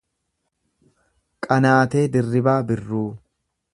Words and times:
Qanaatee 1.47 2.09
Dirribaa 2.17 2.57
Birruu 2.73 3.07